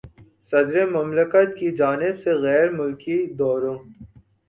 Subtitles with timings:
[0.53, 3.77] صدر مملکت کی جانب سے غیر ملکی دوروں